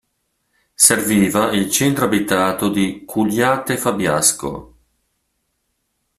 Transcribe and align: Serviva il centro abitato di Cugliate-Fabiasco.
Serviva 0.75 1.51
il 1.51 1.69
centro 1.69 2.05
abitato 2.05 2.69
di 2.69 3.05
Cugliate-Fabiasco. 3.05 4.75